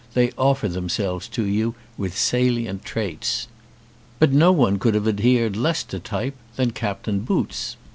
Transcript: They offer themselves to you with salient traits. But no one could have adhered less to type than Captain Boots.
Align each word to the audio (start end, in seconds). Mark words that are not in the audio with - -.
They 0.15 0.31
offer 0.35 0.67
themselves 0.67 1.27
to 1.27 1.45
you 1.45 1.75
with 1.95 2.17
salient 2.17 2.83
traits. 2.83 3.47
But 4.17 4.31
no 4.33 4.51
one 4.51 4.79
could 4.79 4.95
have 4.95 5.07
adhered 5.07 5.55
less 5.55 5.83
to 5.83 5.99
type 5.99 6.33
than 6.55 6.71
Captain 6.71 7.19
Boots. 7.19 7.75